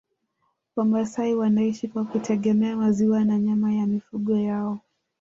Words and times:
Wamasai 0.75 1.35
wanaishi 1.35 1.87
kwa 1.87 2.05
kutegemea 2.05 2.75
maziwa 2.77 3.25
na 3.25 3.39
nyama 3.39 3.73
ya 3.73 3.87
mifugo 3.87 4.37
yao 4.37 4.79